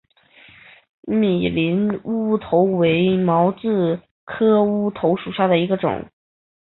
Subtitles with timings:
[1.01, 6.09] 米林乌头为毛茛科乌头属下的一个种。